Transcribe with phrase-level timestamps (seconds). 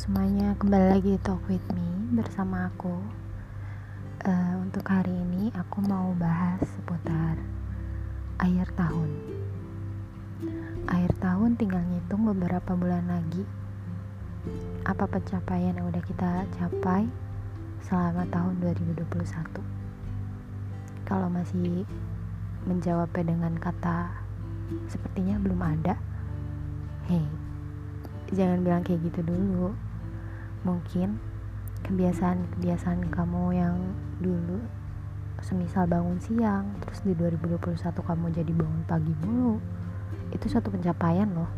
[0.00, 3.04] semuanya, kembali lagi di Talk With Me bersama aku.
[4.24, 7.36] Uh, Untuk hari ini aku mau bahas seputar
[8.40, 9.12] akhir tahun.
[10.88, 13.44] Akhir tahun tinggal ngitung beberapa bulan lagi.
[14.88, 17.04] Apa pencapaian yang udah kita capai
[17.84, 19.04] selama tahun 2021
[21.04, 21.84] Kalau masih
[22.64, 24.16] menjawabnya dengan kata
[24.88, 26.00] sepertinya belum ada
[27.04, 27.28] Hey,
[28.32, 29.76] jangan bilang kayak gitu dulu
[30.62, 31.16] mungkin
[31.86, 33.76] kebiasaan-kebiasaan kamu yang
[34.20, 34.60] dulu
[35.40, 39.56] semisal bangun siang terus di 2021 kamu jadi bangun pagi mulu
[40.30, 41.50] itu suatu pencapaian loh.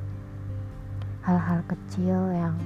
[1.23, 2.57] Hal-hal kecil yang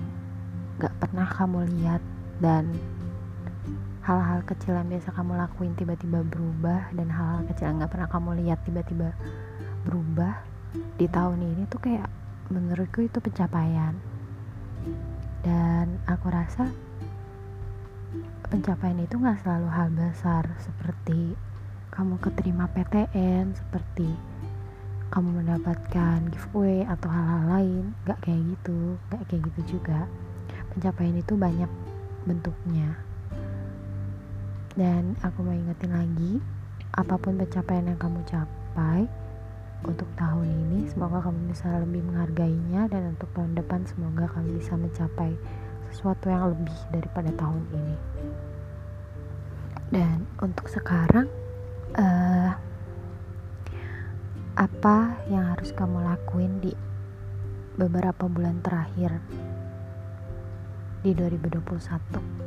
[0.81, 2.03] gak pernah kamu lihat
[2.41, 2.73] dan
[4.05, 8.31] hal-hal kecil yang biasa kamu lakuin tiba-tiba berubah dan hal-hal kecil yang gak pernah kamu
[8.45, 9.13] lihat tiba-tiba
[9.85, 10.41] berubah
[11.01, 12.07] di tahun ini tuh kayak
[12.53, 13.97] menurutku itu pencapaian
[15.47, 16.67] dan aku rasa
[18.51, 21.39] pencapaian itu gak selalu hal besar seperti
[21.95, 24.11] kamu keterima PTN seperti
[25.07, 27.85] kamu mendapatkan giveaway atau hal-hal lain.
[28.05, 30.11] Gak kayak gitu gak kayak gitu juga.
[30.75, 31.71] Pencapaian itu banyak
[32.27, 32.99] bentuknya.
[34.75, 36.43] Dan aku mau ingetin lagi
[36.93, 39.07] apa pun pencapaian yang kamu capai
[39.85, 44.73] untuk tahun ini semoga kamu bisa lebih menghargainya dan untuk tahun depan semoga kamu bisa
[44.79, 45.37] mencapai
[45.93, 47.97] sesuatu yang lebih daripada tahun ini.
[49.93, 51.29] Dan untuk sekarang
[51.95, 52.51] uh,
[54.57, 54.97] apa
[55.29, 56.73] yang harus kamu lakuin di
[57.77, 59.21] beberapa bulan terakhir
[61.05, 62.47] di 2021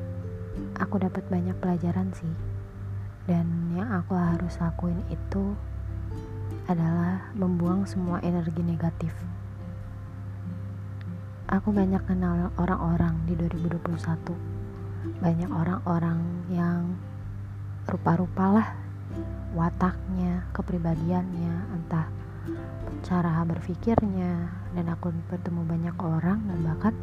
[0.79, 2.33] aku dapat banyak pelajaran sih.
[3.29, 5.53] Dan yang aku harus lakuin itu
[6.69, 9.13] adalah membuang semua energi negatif.
[11.49, 14.37] Aku banyak kenal orang-orang di 2021.
[15.17, 16.19] Banyak orang-orang
[16.53, 16.93] yang
[17.89, 18.67] rupa-rupa lah
[19.57, 22.05] wataknya, kepribadiannya, entah
[23.01, 26.93] cara berpikirnya dan aku bertemu banyak orang dan bahkan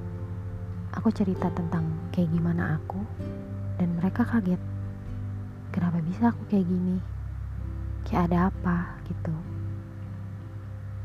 [0.95, 1.85] aku cerita tentang
[2.15, 3.01] kayak gimana aku
[3.81, 4.61] dan mereka kaget
[5.73, 6.97] kenapa bisa aku kayak gini
[8.07, 9.35] kayak ada apa gitu.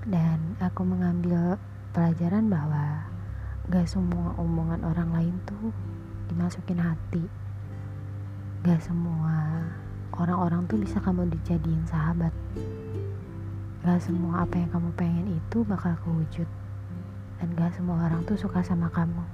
[0.05, 1.57] Dan aku mengambil
[1.97, 3.09] pelajaran bahwa
[3.73, 5.73] gak semua omongan orang lain tuh
[6.29, 7.25] dimasukin hati.
[8.61, 9.65] Gak semua
[10.13, 12.33] orang-orang tuh bisa kamu dijadiin sahabat.
[13.81, 16.45] Gak semua apa yang kamu pengen itu bakal kewujud.
[17.41, 19.25] Dan gak semua orang tuh suka sama kamu.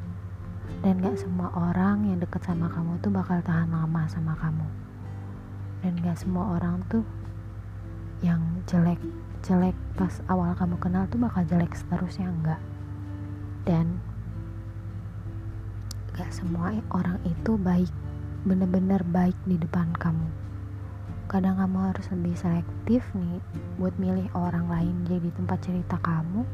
[0.79, 4.67] Dan gak semua orang yang deket sama kamu tuh bakal tahan lama sama kamu.
[5.83, 7.03] Dan gak semua orang tuh
[8.25, 8.97] yang jelek
[9.45, 12.61] jelek pas awal kamu kenal tuh bakal jelek seterusnya enggak.
[13.63, 14.01] Dan
[16.17, 17.91] gak semua orang itu baik
[18.44, 20.27] bener-bener baik di depan kamu.
[21.27, 23.39] Kadang kamu harus lebih selektif nih
[23.75, 26.47] buat milih orang lain jadi tempat cerita kamu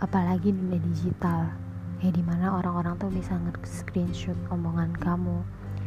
[0.00, 1.52] apalagi media digital.
[2.04, 5.40] Ya di mana orang-orang tuh bisa nge-screenshot omongan kamu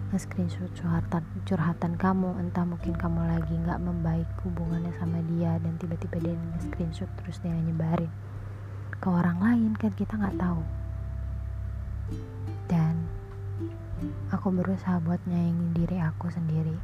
[0.07, 6.18] nge-screenshot curhatan curhatan kamu entah mungkin kamu lagi nggak membaik hubungannya sama dia dan tiba-tiba
[6.23, 8.07] dia nge-screenshot terus dia nyebarin
[8.97, 10.62] ke orang lain kan kita nggak tahu.
[12.66, 13.06] Dan
[14.34, 16.78] aku berusaha buat nyayangin diri aku sendiri.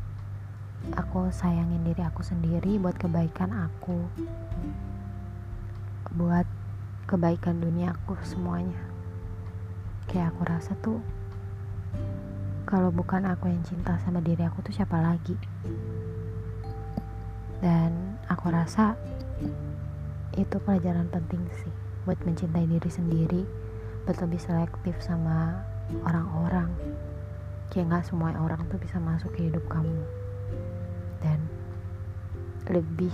[1.00, 4.04] Aku sayangin diri aku sendiri buat kebaikan aku
[6.14, 6.46] buat
[7.10, 8.78] kebaikan dunia aku semuanya.
[10.12, 11.00] Kayak aku rasa tuh
[12.74, 15.38] kalau bukan aku yang cinta sama diri aku tuh siapa lagi?
[17.62, 18.98] Dan aku rasa
[20.34, 21.70] itu pelajaran penting sih
[22.02, 23.46] buat mencintai diri sendiri
[24.10, 25.62] buat lebih selektif sama
[26.02, 26.74] orang-orang.
[27.70, 30.02] Kayak gak semua orang tuh bisa masuk ke hidup kamu.
[31.22, 31.46] Dan
[32.74, 33.14] lebih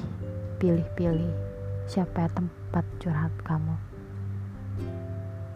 [0.64, 1.36] pilih-pilih
[1.84, 3.88] siapa tempat curhat kamu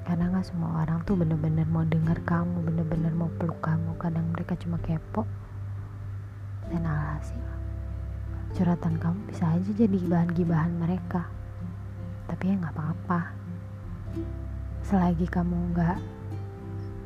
[0.04, 3.96] karena nggak semua orang tuh bener-bener mau dengar kamu bener-bener mau peluk kamu.
[3.96, 5.24] Kadang mereka cuma kepo.
[6.68, 7.40] Dan alhasil
[8.54, 11.26] curhatan kamu bisa aja jadi bahan gibahan mereka.
[12.28, 13.20] Tapi ya nggak apa-apa.
[14.84, 15.98] Selagi kamu nggak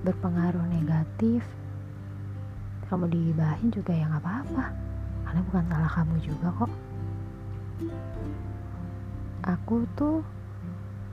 [0.05, 1.41] berpengaruh negatif
[2.87, 4.65] kamu digibahin juga ya nggak apa-apa.
[5.27, 6.73] Karena bukan salah kamu juga kok.
[9.47, 10.23] Aku tuh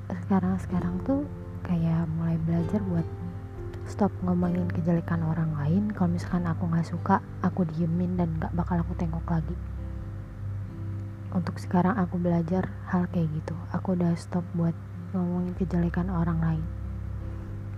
[0.09, 1.27] sekarang-sekarang tuh
[1.65, 3.09] kayak mulai belajar buat
[3.85, 5.93] stop ngomongin kejelekan orang lain.
[5.93, 9.57] Kalau misalkan aku nggak suka aku diemin dan nggak bakal aku tengok lagi.
[11.35, 13.57] Untuk sekarang aku belajar hal kayak gitu.
[13.75, 14.77] Aku udah stop buat
[15.17, 16.65] ngomongin kejelekan orang lain.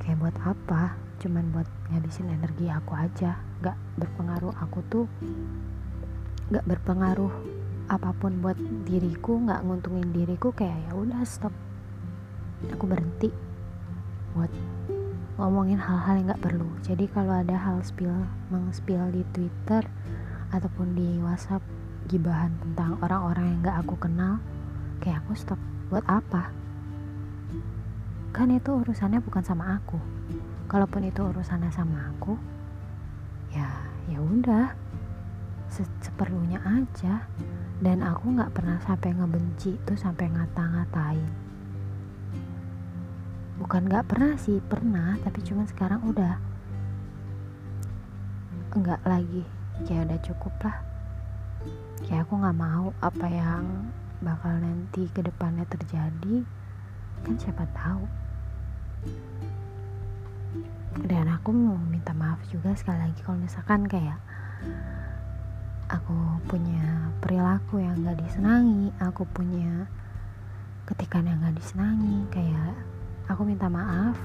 [0.02, 0.82] Kayak buat apa?
[1.22, 3.40] Cuman buat ngabisin energi aku aja.
[3.64, 5.06] Gak berpengaruh aku tuh
[6.46, 7.32] gak berpengaruh
[7.86, 11.54] apa pun buat diriku nggak nguntungin diriku kayak ya udah stop.
[12.70, 13.45] Aku berhenti
[14.36, 14.52] buat
[15.40, 16.68] ngomongin hal-hal yang nggak perlu.
[16.84, 18.12] Jadi kalau ada hal spill
[18.52, 19.84] mengspill di Twitter
[20.52, 21.64] ataupun di WhatsApp
[22.08, 24.36] gibahan tentang orang-orang yang nggak aku kenal
[25.00, 25.60] kayak aku stop.
[25.88, 26.52] Buat apa?
[28.36, 29.96] Kan itu urusannya bukan sama aku.
[30.68, 32.36] Kalaupun itu urusannya sama aku
[33.56, 33.70] ya
[34.12, 34.76] ya udah.
[35.72, 37.24] Se seperlunya aja.
[37.76, 41.45] Dan aku nggak pernah sampai ngebenci itu sampai ngata-ngatain
[43.56, 46.36] bukan nggak pernah sih pernah tapi cuma sekarang udah
[48.76, 49.42] nggak lagi.
[49.84, 50.78] Kayak udah cukup lah.
[52.04, 53.64] Kayak aku nggak mau apa yang
[54.20, 56.44] bakal nanti ke depannya terjadi.
[57.24, 58.04] Kan siapa tahu.
[61.04, 64.16] Dan aku mau minta maaf juga sekali lagi kalau misalkan kayak
[65.86, 69.86] aku punya perilaku yang gak disenangi aku punya
[70.88, 72.74] ketikan yang gak disenangi kayak
[73.26, 74.16] aku minta maaf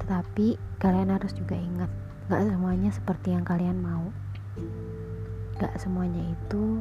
[0.00, 1.92] tetapi kalian harus juga ingat
[2.32, 4.08] gak semuanya seperti yang kalian mau.
[5.60, 6.80] Gak semuanya itu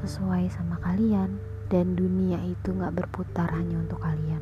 [0.00, 1.36] sesuai sama kalian
[1.68, 4.40] dan dunia itu gak berputar hanya untuk kalian.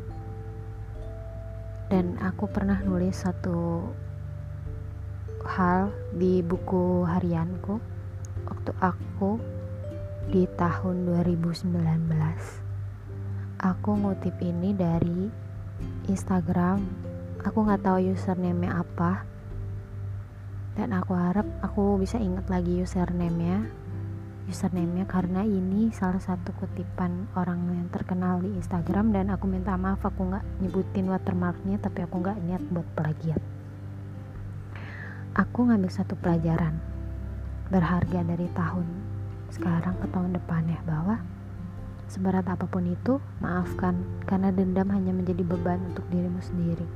[1.91, 3.91] Dan aku pernah nulis satu
[5.43, 7.83] hal di buku harianku
[8.47, 9.43] waktu aku
[10.31, 12.70] di tahun 2019
[13.61, 15.29] aku ngutip ini dari
[16.09, 16.81] Instagram.
[17.45, 19.29] Aku nggak tahu username apa.
[20.73, 23.69] Dan aku harap aku bisa ingat lagi username-nya.
[24.49, 29.13] Username-nya karena ini salah satu kutipan orang yang terkenal di Instagram.
[29.13, 33.43] Dan aku minta maaf aku nggak nyebutin watermarknya tapi aku nggak niat buat plagiat.
[35.37, 36.81] Aku ngambil satu pelajaran
[37.71, 38.89] berharga dari tahun
[39.53, 41.23] sekarang ke tahun depannya bahwa
[42.11, 46.87] seberat apa pun itu maafkan karena dendam hanya menjadi beban untuk dirimu sendiri.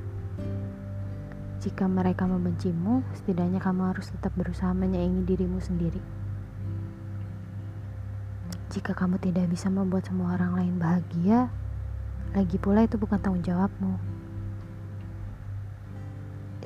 [1.62, 6.02] Jika mereka membencimu setidaknya kamu harus tetap berusaha menyayangi dirimu sendiri.
[8.74, 11.46] Jika kamu tidak bisa membuat semua orang lain bahagia
[12.34, 13.94] lagi pula itu bukan tanggung jawabmu.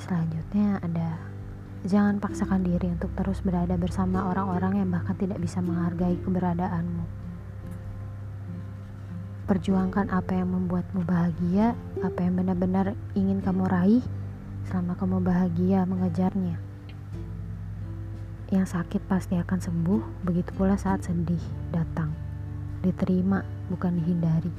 [0.00, 1.20] Selanjutnya ada
[1.86, 7.17] Jangan paksakan diri untuk terus berada bersama orang-orang yang bahkan tidak bisa menghargai keberadaanmu.
[9.48, 11.72] Perjuangkan apa yang membuatmu bahagia,
[12.04, 14.04] apa yang benar-benar ingin kamu raih
[14.68, 16.60] selama kamu bahagia mengejarnya.
[18.52, 21.40] Yang sakit pasti akan sembuh, begitu pula saat sedih
[21.72, 22.12] datang.
[22.84, 23.40] Diterima,
[23.72, 24.52] bukan dihindari.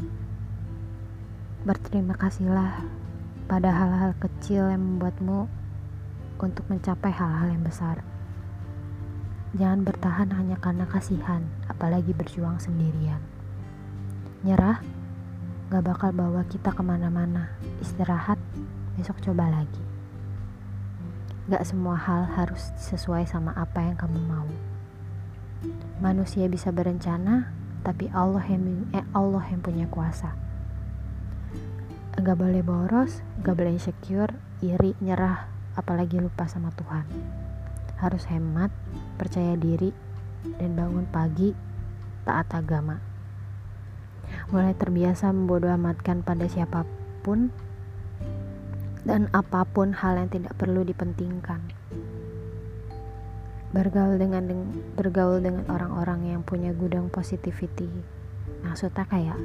[1.70, 2.82] Berterima kasihlah
[3.46, 5.46] pada hal-hal kecil yang membuatmu
[6.42, 8.02] untuk mencapai hal-hal yang besar.
[9.54, 13.22] Jangan bertahan hanya karena kasihan, apalagi berjuang sendirian.
[14.40, 14.80] Nyerah
[15.68, 17.52] gak bakal bawa kita ke mana-mana.
[17.84, 18.40] Istirahat,
[18.96, 19.84] besok coba lagi.
[21.52, 24.48] Gak semua hal harus sesuai sama apa yang kamu mau.
[26.00, 27.52] Manusia bisa berencana,
[27.84, 30.32] tapi Allah yang eh, Allah yang punya kuasa.
[32.16, 34.32] Gak boleh boros, gak boleh insecure,
[34.64, 37.04] iri, nyerah, apalagi lupa sama Tuhan.
[38.00, 38.72] Harus hemat,
[39.20, 39.92] percaya diri,
[40.56, 41.52] dan bangun pagi
[42.24, 43.09] taat agama.
[44.50, 46.86] Mulai terbiasa membodoh amatkan pada siapa
[47.22, 47.54] pun
[49.06, 51.62] dan apa pun hal yang tidak perlu dipentingkan.
[53.70, 54.50] Bergaul dengan
[54.98, 57.88] bergaul dengan orang-orang yang punya gudang positivity.
[58.66, 59.38] Maksudnya kayak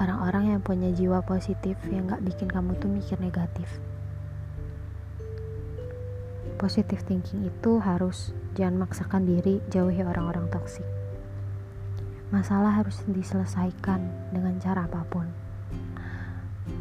[0.00, 3.68] orang-orang yang punya jiwa positif yang gak bikin kamu tuh mikir negatif
[6.56, 10.84] positive thinking itu harus jangan maksakan diri jauhi orang-orang toksik.
[12.26, 14.02] Masalah harus diselesaikan
[14.34, 15.30] dengan cara apa pun.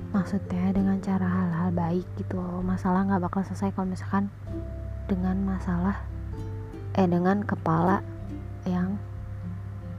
[0.10, 2.42] Maksudnya dengan cara hal-hal baik gitu.
[2.66, 4.34] Masalah nggak bakal selesai kalau misalkan
[5.06, 6.02] dengan masalah
[6.98, 8.02] eh dengan kepala
[8.66, 8.98] yang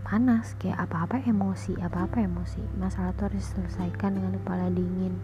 [0.02, 0.58] panas.
[0.58, 2.58] Kayak apa-apa emosi apa-apa emosi.
[2.82, 5.14] Masalah itu harus diselesaikan dengan kepala dingin.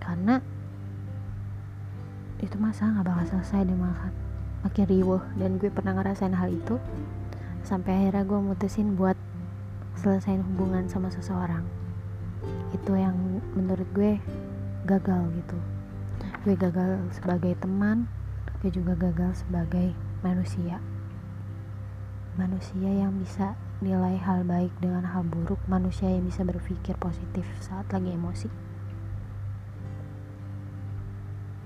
[0.00, 0.40] Karena
[2.40, 4.12] itu masa nggak bakal selesai deh makan.
[4.64, 5.20] Makin riuh.
[5.36, 6.80] Dan gue pernah ngerasain hal itu
[7.68, 9.20] sampai akhirnya gue mutusin buat
[10.00, 11.68] selesaiin hubungan sama seseorang.
[12.72, 14.16] Itu yang menurut gue
[14.88, 15.58] gagal gitu.
[16.48, 18.08] Gue gagal sebagai teman
[18.64, 19.92] gue juga gagal sebagai
[20.24, 20.80] manusia.
[22.40, 23.52] Manusia yang bisa
[23.84, 28.48] nilai hal baik dengan hal buruk manusia yang bisa berpikir positif saat lagi emosi.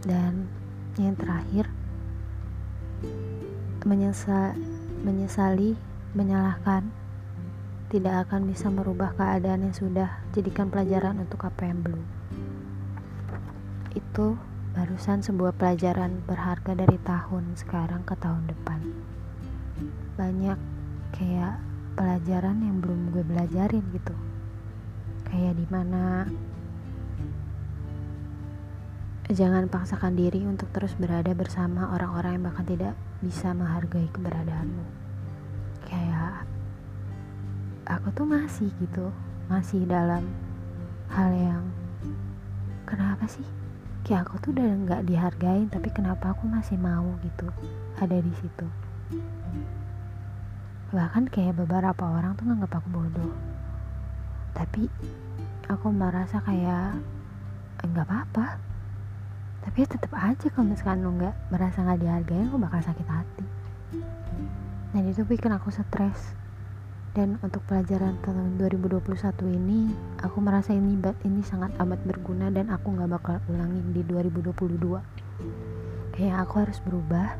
[0.02, 0.50] Dan
[0.98, 1.70] yang terakhir
[3.86, 4.58] menyesal
[5.02, 5.74] menyesali
[6.12, 6.92] menyalahkan
[7.88, 12.04] tidak akan bisa merubah keadaan yang sudah jadikan pelajaran untuk apa yang belum.
[13.96, 14.36] Itu
[14.76, 18.80] barusan sebuah pelajaran berharga dari tahun sekarang ke tahun depan.
[20.16, 20.58] Banyak
[21.16, 21.60] kayak
[21.96, 24.16] pelajaran yang belum gue belajarin gitu.
[25.28, 26.28] Kayak di mana
[29.32, 32.92] jangan paksakan diri untuk terus berada bersama orang-orang yang bahkan tidak
[33.24, 35.01] bisa menghargai keberadaanmu
[37.86, 39.10] aku tuh masih gitu
[39.50, 40.22] masih dalam
[41.10, 41.64] hal yang
[42.86, 43.44] kenapa sih?
[44.02, 47.46] Kayak aku tuh udah nggak dihargain tapi kenapa aku masih mau gitu
[47.98, 48.66] ada di situ?
[50.94, 53.32] Bahkan kayak beberapa orang tuh nganggap aku bodoh.
[54.52, 54.86] Tapi
[55.66, 57.00] aku merasa kayak
[57.82, 58.46] enggak eh, apa-apa.
[59.62, 63.46] Tapi ya tetap aja kalau misalkan lo nggak merasa nggak dihargain lo bakal sakit hati.
[64.92, 66.41] Dan itu bikin aku stres
[67.12, 69.04] dan untuk pelajaran tahun 2021
[69.52, 69.92] ini
[70.24, 70.96] aku merasa ini
[71.28, 74.80] ini sangat amat berguna dan aku nggak bakal ulangin di 2022
[76.16, 77.36] kayak aku harus berubah.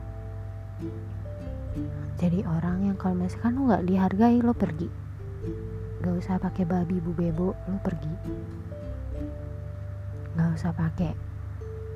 [2.21, 4.88] Jadi orang yang kalau misalkan lo nggak dihargai lo pergi.
[6.05, 8.12] Gak usah pakai babi bu bebo lo pergi.
[10.37, 11.17] Gak usah pakai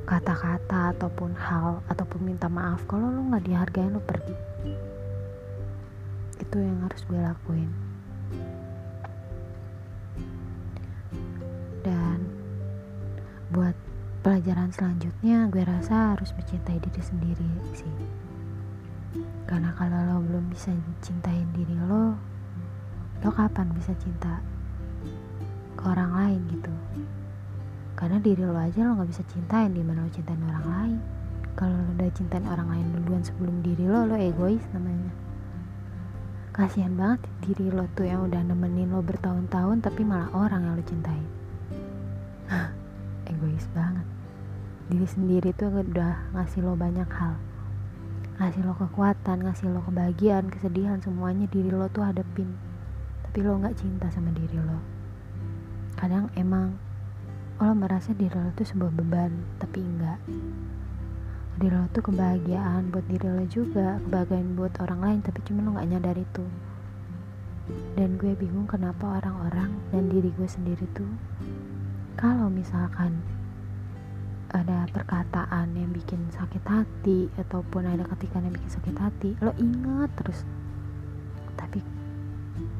[0.08, 2.88] kata-kata ataupun hal ataupun minta maaf.
[2.88, 4.55] Kalau lo nggak dihargai lo pergi
[6.46, 7.70] itu yang harus gue lakuin.
[11.82, 12.22] Dan
[13.50, 13.74] buat
[14.22, 17.90] pelajaran selanjutnya gue rasa harus mencintai diri sendiri sih.
[19.50, 20.70] Karena kalau lo belum bisa
[21.02, 22.14] cintain diri lo
[23.24, 24.38] lo kapan bisa cinta
[25.74, 26.70] ke orang lain gitu?
[27.98, 30.98] Karena diri lo aja lo gak bisa cintain di mana lo cintain orang lain?
[31.58, 35.25] Kalau lo udah cintain orang lain duluan sebelum diri lo lo egois namanya
[36.56, 40.84] kasihan banget diri lo tuh yang udah nemenin lo bertahun-tahun tapi malah orang yang lo
[40.88, 41.20] cintai.
[43.28, 44.08] Egois banget.
[44.88, 47.36] Diri sendiri tuh udah ngasih lo banyak hal.
[48.40, 52.48] Ngasih lo kekuatan ngasih lo kebahagiaan kesedihan semuanya diri lo tuh hadepin.
[53.28, 54.80] Tapi lo nggak cinta sama diri lo.
[56.00, 56.72] Kadang emang
[57.60, 60.20] lo merasa diri lo tuh sebuah beban tapi enggak
[61.56, 65.72] diri lo tuh kebahagiaan buat diri lo juga kebahagiaan buat orang lain tapi cuma lo
[65.72, 66.44] nggak nyadar itu.
[67.96, 71.08] Dan gue bingung kenapa orang-orang dan diri gue sendiri tuh
[72.20, 73.18] kalau misalkan
[74.52, 80.12] ada perkataan yang bikin sakit hati ataupun ada ketikan yang bikin sakit hati lo ingat
[80.20, 80.44] terus.
[81.56, 81.80] Tapi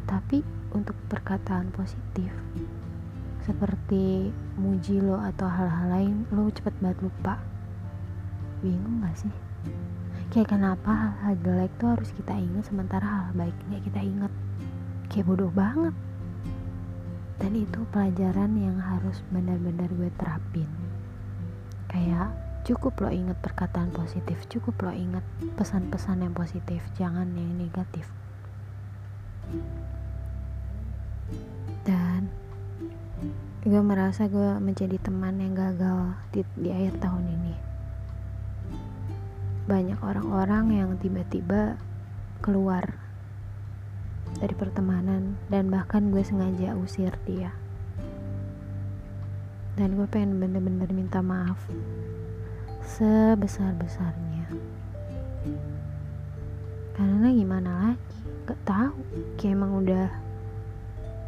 [0.04, 0.44] tapi
[0.76, 2.28] untuk perkataan positif
[3.40, 7.55] seperti muji lo atau hal-hal lain lo cepet banget lupa
[8.66, 9.34] bingung gak sih?
[10.34, 14.32] Kayak kenapa hal-hal jelek tuh harus kita ingat sementara hal baiknya kita ingat?
[15.06, 15.94] Kayak bodoh banget.
[17.38, 20.66] Dan itu pelajaran yang harus benar-benar gue terapin.
[21.86, 22.34] Kayak
[22.66, 25.22] cukup lo inget perkataan positif cukup lo inget
[25.54, 28.10] pesan-pesan yang positif jangan yang negatif.
[31.86, 32.26] Dan
[33.62, 37.45] gue merasa gue menjadi teman yang gagal di, di akhir tahun ini
[39.66, 41.74] banyak orang-orang yang tiba-tiba
[42.38, 42.94] keluar
[44.38, 47.50] dari pertemanan dan bahkan gue sengaja usir dia.
[49.74, 51.58] Dan gue pengen bener-bener minta maaf
[52.86, 54.46] sebesar-besarnya.
[56.94, 58.18] Karena gimana lagi?
[58.46, 58.94] Gak tahu
[59.34, 60.06] kayak emang udah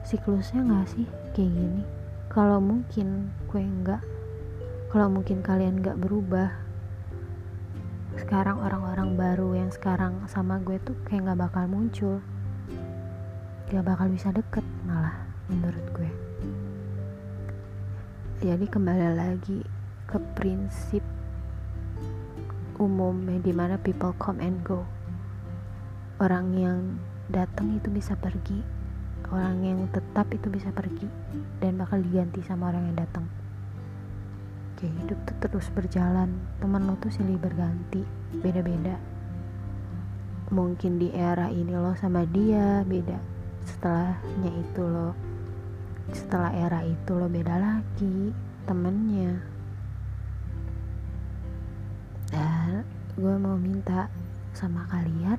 [0.06, 1.06] siklusnya gak sih?
[1.34, 1.82] Kayak gini.
[2.30, 4.02] Kalau mungkin gue enggak
[4.88, 6.67] kalau mungkin kalian gak berubah
[8.18, 12.18] sekarang orang-orang baru yang sekarang sama gue tuh kayak nggak bakal muncul.
[13.68, 16.10] Gak bakal bisa deket malah menurut gue.
[18.42, 19.62] Jadi kembali lagi
[20.10, 21.04] ke prinsip
[22.82, 24.82] umum di mana people come and go.
[26.18, 26.98] Orang yang
[27.30, 28.78] datang itu bisa pergi
[29.28, 31.04] orang yang tetap itu bisa pergi
[31.60, 33.28] dan bakal diganti sama orang yang datang
[34.78, 36.30] kayak hidup tuh terus berjalan.
[36.62, 38.06] Teman lo tuh silih berganti
[38.38, 38.94] beda-beda.
[40.54, 43.18] Mungkin di era ini lo sama dia beda.
[43.66, 45.18] Setelahnya itu lo
[46.14, 48.30] setelah era itu lo beda lagi
[48.70, 49.42] temennya.
[52.30, 52.86] Dan
[53.18, 54.06] gue mau minta
[54.54, 55.36] sama kalian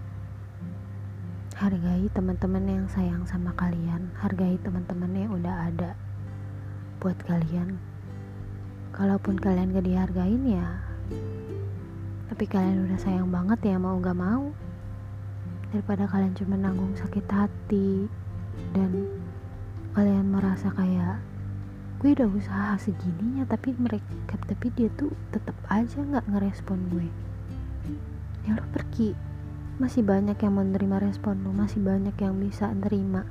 [1.60, 4.12] hargai teman-teman yang sayang sama kalian.
[4.20, 5.96] Hargai teman-teman yang udah ada
[7.00, 7.80] buat kalian
[9.00, 10.68] kalaupun kalian gak dihargain ya
[12.40, 14.56] tapi kalian udah sayang banget ya mau gak mau.
[15.76, 18.08] Daripada kalian cuma nanggung sakit hati
[18.72, 19.12] dan
[19.92, 21.20] kalian merasa kayak
[22.00, 27.12] gue udah usaha segininya tapi mereka tapi dia tuh tetap aja nggak ngerespon gue.
[28.48, 29.12] Ya lo pergi.
[29.84, 33.28] Masih banyak yang menerima respon lo masih banyak yang bisa nerima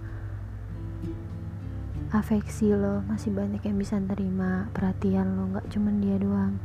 [2.09, 6.57] afeksi lo masih banyak yang bisa nerima perhatian lo nggak cuman dia doang.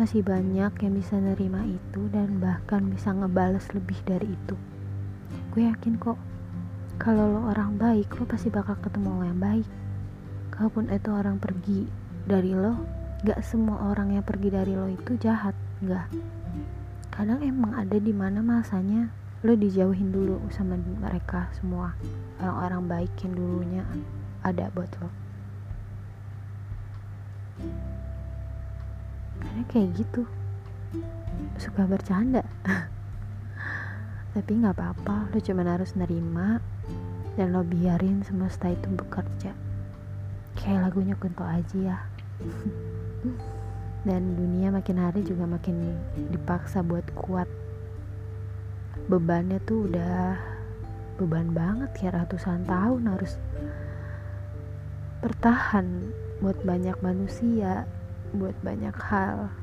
[0.00, 4.56] Masih banyak yang bisa nerima itu dan bahkan bisa ngebales lebih dari itu.
[5.52, 6.16] Gue yakin kok
[6.96, 9.68] kalau lo orang baik lo pasti bakal ketemu orang yang baik.
[10.48, 11.84] Kalaupun itu orang pergi
[12.24, 12.80] dari lo
[13.22, 15.54] gak semua orang yang pergi dari lo itu jahat
[15.86, 16.10] gak
[17.14, 19.10] kadang emang ada di mana masanya
[19.46, 21.94] lo dijauhin dulu sama mereka semua
[22.42, 23.84] orang-orang baik yang dulunya
[24.42, 25.10] ada buat lo
[29.52, 30.22] karena kayak gitu.
[31.60, 32.40] Suka bercanda.
[34.34, 36.56] Tapi nggak apa-apa lo cuma harus nerima
[37.36, 39.52] dan lo biarin semesta itu bekerja.
[40.56, 42.00] Kayak lagunya Kunto Aji ya.
[44.08, 45.94] Dan dunia makin hari juga makin
[46.32, 47.46] dipaksa buat kuat.
[49.06, 50.40] Bebannya tuh udah
[51.20, 53.36] beban banget ya ratusan tahun harus
[55.22, 56.10] bertahan
[56.42, 57.86] buat banyak manusia
[58.34, 59.54] buat banyak hal.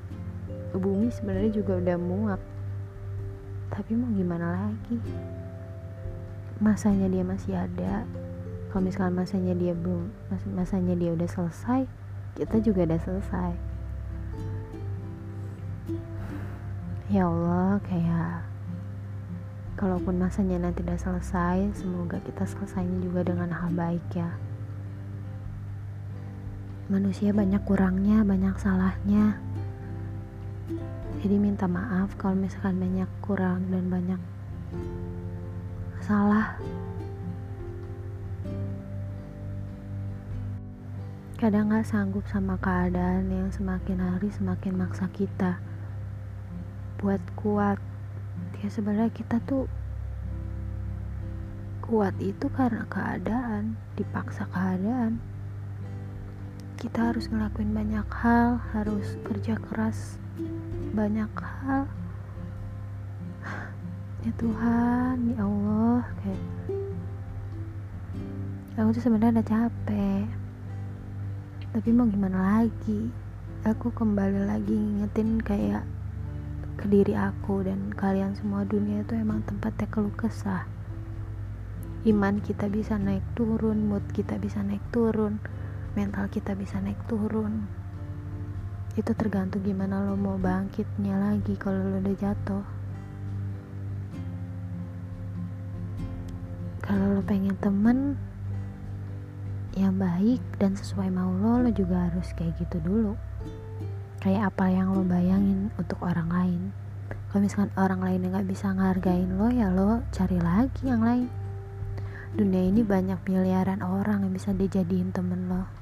[0.71, 2.41] Bumi sebenarnya juga udah muak
[3.69, 4.97] tapi mau gimana lagi?
[6.63, 8.07] Masanya dia masih ada.
[8.71, 11.89] Kalau misalkan masanya dia belum mas masanya dia udah selesai
[12.39, 13.51] kita juga udah selesai.
[17.09, 18.45] Ya Allah kayak
[19.75, 24.29] kalaupun masanya nanti udah selesai semoga kita selesainya juga dengan hal baik ya
[26.89, 29.37] manusia banyak kurangnya banyak salahnya.
[31.21, 34.21] Jadi minta maaf kalau misalkan banyak kurang dan banyak
[36.01, 36.57] salah.
[41.37, 45.61] Kadang gak sanggup sama keadaan yang semakin hari semakin maksa kita
[46.97, 47.77] buat kuat.
[48.59, 49.69] Ya sebenarnya kita tuh
[51.85, 55.28] kuat itu karena keadaan dipaksa keadaan
[56.79, 60.15] kita harus ngelakuin banyak hal harus kerja keras
[60.95, 61.83] banyak hal.
[64.19, 66.43] Ya Tuhan ya Allah kayak
[68.75, 70.27] aku tuh sebenarnya udah capek.
[71.71, 73.11] Tapi mau gimana lagi?
[73.63, 75.87] Aku kembali lagi ngingetin kayak
[76.79, 80.67] ke diri aku dan kalian semua dunia itu emang tempatnya keluh kesah.
[82.03, 85.39] Iman kita bisa naik turun mood kita bisa naik turun
[85.97, 87.65] mental kita bisa naik turun.
[88.93, 92.65] Itu tergantung gimana lo mau bangkitnya lagi kalau lo udah jatuh.
[96.85, 98.17] Kalau lo pengen temen
[99.77, 103.13] yang baik dan sesuai mau lo lo juga harus kayak gitu dulu.
[104.19, 106.61] Kayak apa yang lo bayangin untuk orang lain.
[107.29, 111.29] Kalau misalkan orang lain yang gak bisa ngehargain lo ya lo cari lagi yang lain.
[112.29, 115.78] Dunia ini banyak miliaran orang yang bisa dijadiin temen lo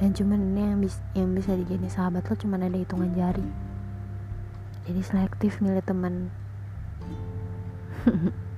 [0.00, 3.44] dan cuman ini yang, bis yang bisa dijadiin sahabat lo cuman ada hitungan jari.
[4.88, 6.32] Jadi selektif milih temen.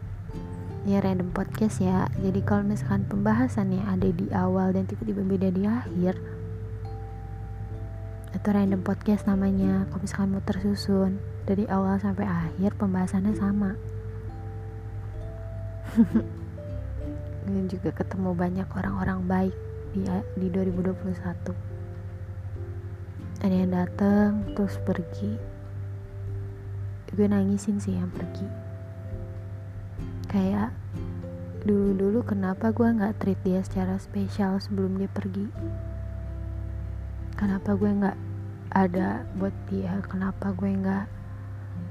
[0.83, 2.11] Ya random podcast ya.
[2.19, 6.19] Jadi kalau misalkan pembahasannya ada di awal dan tiba-tiba beda di akhir
[8.35, 9.87] itu random podcast namanya.
[9.87, 13.79] Kalau misalkan mau tersusun dari awal sampai akhir pembahasannya sama.
[17.47, 19.55] Dan juga ketemu banyak orang-orang baik
[19.93, 20.09] di
[20.41, 21.73] di 2021
[23.43, 25.35] ada yang datang terus pergi.
[27.11, 28.47] Gue nangisin sih yang pergi.
[30.31, 30.71] Kayak
[31.67, 35.51] dulu-dulu kenapa gue nggak treat dia secara spesial sebelum dia pergi?
[37.35, 38.19] Kenapa gue nggak
[38.79, 39.99] ada buat dia?
[40.07, 41.11] Kenapa gue nggak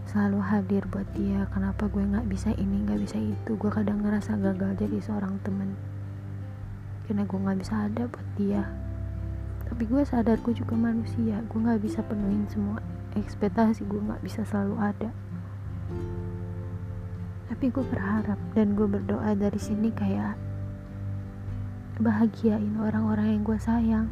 [0.08, 1.52] selalu hadir buat dia?
[1.52, 3.60] Kenapa gue nggak bisa ini nggak bisa itu?
[3.60, 5.76] Gue kadang ngerasa gagal jadi seorang temen
[7.12, 8.64] karena gue nggak bisa ada buat dia.
[9.68, 12.80] Tapi gue sadar gue juga manusia gue nggak bisa penuhin semua
[13.20, 15.12] ekspektasi gue nggak bisa selalu ada.
[17.52, 20.40] Tapi gue berharap dan gue berdoa dari sini kayak
[22.00, 24.08] bahagiain orang-orang yang gue sayang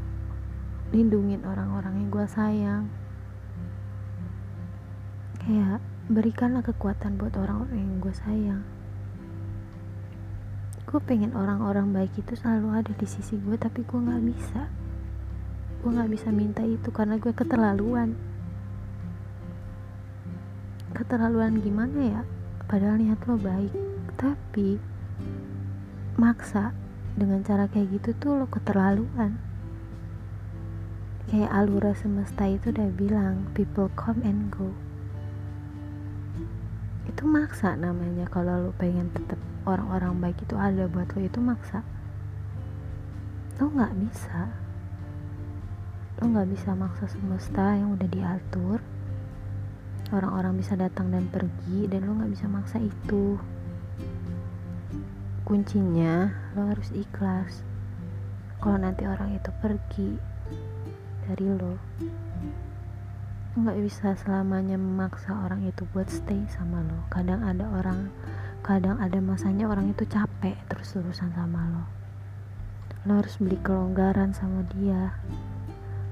[0.92, 2.84] lindungin orang-orang yang gue sayang.
[5.40, 5.80] Kayak
[6.12, 8.79] berikanlah kekuatan buat orang-orang yang gue sayang
[10.89, 14.65] gue pengen orang-orang baik itu selalu ada di sisi gue tapi gue nggak bisa.
[15.86, 18.17] Gue nggak bisa minta itu karena gue keterlaluan.
[20.97, 22.21] Keterlaluan gimana ya?
[22.65, 23.69] Padahal niat lo baik
[24.17, 24.82] tapi
[26.17, 26.73] maksa
[27.13, 29.38] dengan cara kayak gitu tuh lo keterlaluan.
[31.30, 34.73] Kayak alura semesta itu udah bilang people come and go.
[37.06, 39.38] Itu maksa namanya kalau lo pengen tetap
[39.69, 41.86] orang-orang baik itu ada buat lo itu maksa.
[43.62, 44.49] Lo nggak bisa.
[46.17, 48.82] Lo nggak bisa maksa semesta yang udah diatur.
[50.10, 53.38] Orang-orang bisa datang dan pergi dan lo nggak bisa maksa itu.
[55.45, 57.62] Kuncinya lo harus ikhlas.
[58.60, 60.17] Kalau nanti orang itu pergi
[61.29, 61.77] dari lo
[63.60, 67.05] nggak bisa selamanya memaksa orang itu buat stay sama lo.
[67.12, 68.08] Kadang ada orang
[68.69, 71.84] kadang ada masanya orang itu capek terus terusan sama lo.
[73.10, 75.17] Lo harus beli kelonggaran sama dia.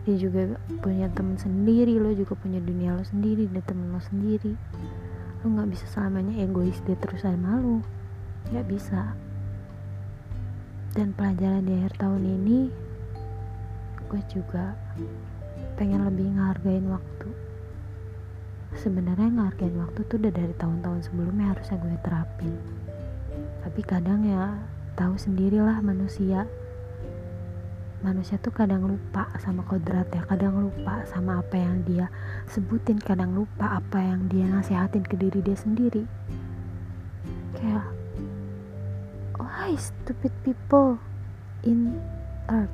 [0.09, 4.57] Dia juga punya temen sendiri lo juga punya dunia lo sendiri dan temen lo sendiri.
[5.45, 7.85] Lo nggak bisa selamanya egois dia terus sama lo.
[8.49, 9.13] Nggak bisa.
[10.97, 12.59] Dan pelajaran di akhir tahun ini
[14.09, 14.73] gue juga
[15.77, 17.46] pengen lebih ngehargain waktu
[18.75, 22.53] sebenarnya ngehargain waktu tuh udah dari tahun-tahun sebelumnya harusnya gue terapin.
[23.63, 24.60] Tapi kadang ya
[24.99, 26.43] tahu sendirilah manusia.
[28.03, 32.13] Manusia tuh kadang lupa sama kodrat ya kadang lupa sama apa yang dia
[32.45, 36.06] sebutin kadang lupa apa yang dia nasihatin ke diri dia sendiri.
[37.58, 37.89] Kayak
[39.39, 41.01] why stupid people
[41.65, 41.97] in
[42.53, 42.73] earth?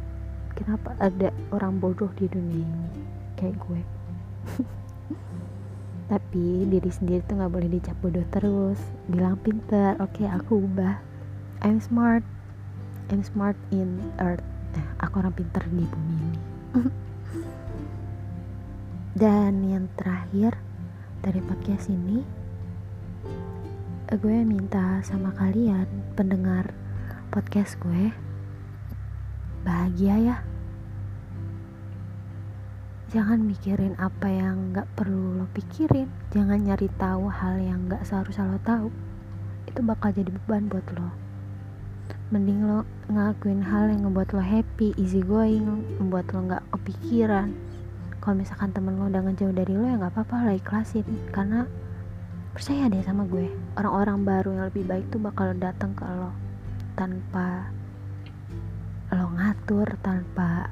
[0.54, 2.92] Kenapa ada orang bodoh di dunia ini?
[3.40, 3.82] Kayak gue
[6.12, 8.80] tapi diri sendiri tuh nggak boleh dicap bodoh terus.
[9.08, 11.00] Bilang pinter oke okay, aku ubah.
[11.64, 12.24] I'm smart.
[13.12, 14.44] I'm smart in earth.
[14.76, 16.40] Eh, aku orang pinter di bumi ini.
[19.22, 20.58] Dan yang terakhir
[21.24, 22.44] dari podcast ini
[24.14, 26.70] gue minta sama kalian pendengar
[27.34, 28.14] podcast gue
[29.66, 30.38] bahagia ya
[33.14, 36.10] jangan mikirin apa yang gak perlu lo pikirin.
[36.34, 38.90] Jangan nyari tahu hal yang gak seharusnya lo tahu.
[39.70, 41.14] Itu bakal jadi beban buat lo.
[42.34, 47.54] Mending lo ngelakuin hal yang ngebuat lo happy easy going membuat lo gak kepikiran.
[48.18, 51.06] Kalau misalkan temen lo udah ngejauh dari lo ya gak apa-apa lah ikhlasin.
[51.30, 51.70] Karena
[52.58, 53.46] percaya deh sama gue
[53.78, 56.34] orang-orang baru yang lebih baik tuh bakal datang ke lo
[56.98, 57.70] tanpa
[59.14, 60.70] lo ngatur tanpa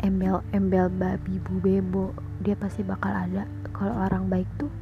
[0.00, 3.44] embel-embel babi bu bebo dia pasti bakal ada.
[3.76, 4.72] Kalau orang baik tuh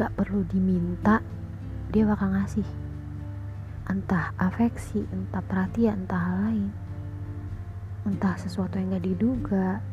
[0.00, 1.20] gak perlu diminta
[1.92, 2.64] dia bakal ngasih.
[3.88, 6.70] Entah afeksi entah perhatian entah hal lain.
[8.08, 9.84] Entah sesuatu yang gak diduga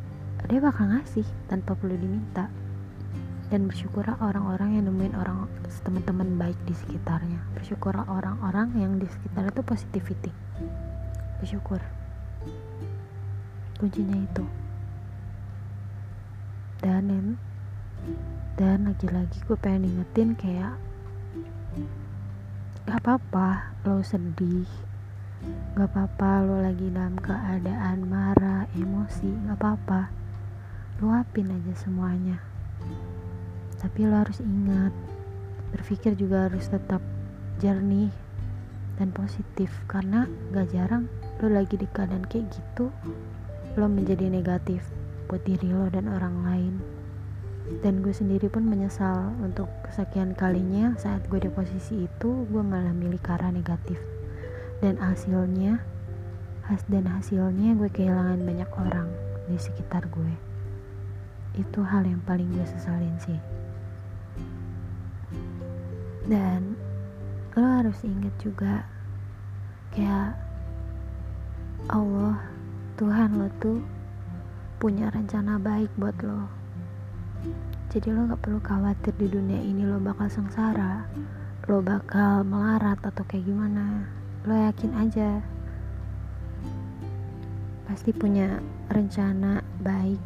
[0.48, 2.48] dia bakal ngasih tanpa perlu diminta.
[3.50, 5.50] Dan bersyukurlah orang-orang yang nemuin orang
[5.82, 7.42] teman-teman baik di sekitarnya.
[7.58, 10.32] Bersyukurlah orang-orang yang di sekitar itu positivity.
[11.42, 11.82] Bersyukur
[13.80, 14.46] kuncinya itu.
[16.80, 17.36] Dan
[18.60, 20.76] dan lagi-lagi gue pengen ingetin kayak
[22.84, 24.68] gak apa-apa lo sedih
[25.80, 30.12] gak apa-apa lo lagi dalam keadaan marah emosi gak apa-apa.
[31.00, 32.44] Luapin aja semuanya.
[33.80, 34.92] Tapi lo harus ingat
[35.72, 37.00] berpikir juga harus tetap
[37.64, 38.12] jernih
[39.00, 39.72] dan positif.
[39.88, 41.08] Karena gak jarang
[41.40, 42.92] lo lagi di keadaan kayak gitu
[43.78, 44.82] lo menjadi negatif
[45.30, 46.74] buat diri lo dan orang lain.
[47.86, 52.94] Dan gue sendiri pun menyesal untuk kesekian kalinya saat gue di posisi itu gue malah
[52.98, 54.02] milih ke negatif.
[54.82, 55.78] Dan hasilnya
[56.66, 59.10] has dan hasilnya gue kehilangan banyak orang
[59.46, 60.34] di sekitar gue.
[61.62, 63.40] Itu hal yang paling gue sesalin sih.
[66.26, 66.74] Dan
[67.54, 68.86] lo harus inget juga
[69.94, 70.38] kayak
[71.90, 72.38] Allah
[73.00, 73.80] Tuhan lo tuh
[74.76, 76.52] punya rencana baik buat lo.
[77.88, 81.08] Jadi lo gak perlu khawatir di dunia ini lo bakal sengsara
[81.72, 84.04] lo bakal melarat atau kayak gimana.
[84.44, 85.40] Lo yakin aja.
[87.88, 88.60] Pasti punya
[88.92, 90.20] rencana baik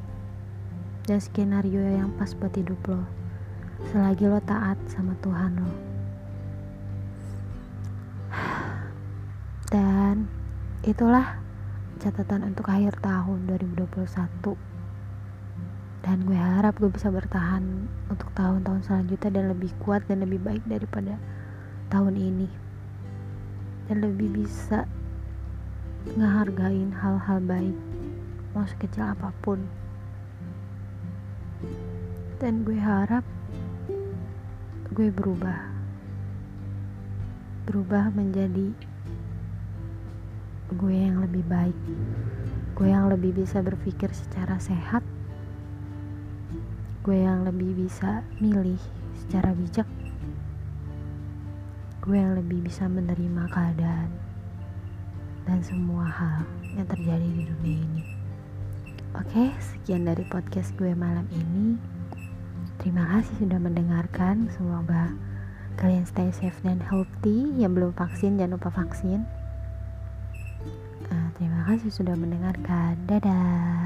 [1.06, 3.06] dan skenario yang pas buat hidup lo
[3.94, 5.72] selagi lo taat sama Tuhan lo.
[9.70, 10.26] Dan
[10.82, 11.43] itulah
[12.04, 14.74] catatan untuk akhir tahun 2021
[16.04, 17.64] dan gue harap gue bisa bertahan
[18.12, 21.16] untuk tahun-tahun selanjutnya dan lebih kuat dan lebih baik daripada
[21.88, 22.52] tahun ini.
[23.88, 24.84] Dan lebih bisa
[26.20, 27.78] ngehargain hal-hal baik
[28.52, 29.64] mau sekecil apa pun.
[32.44, 33.24] Dan gue harap
[34.92, 35.72] gue berubah.
[37.64, 38.76] Berubah menjadi
[40.74, 41.78] gue yang lebih baik
[42.74, 45.06] gue yang lebih bisa berpikir secara sehat
[47.06, 48.80] gue yang lebih bisa milih
[49.24, 49.88] secara bijak
[52.04, 54.10] gue yang lebih bisa menerima keadaan
[55.46, 58.04] dan semua hal yang terjadi di dunia ini
[59.16, 61.94] oke sekian dari podcast gue malam ini
[62.84, 64.52] Terima kasih sudah mendengarkan.
[64.52, 65.14] Semoga
[65.80, 67.54] kalian stay safe dan healthy.
[67.56, 69.24] Yang belum vaksin jangan lupa vaksin.
[71.64, 73.00] Kasih sudah mendengarkan.
[73.08, 73.83] Dadah.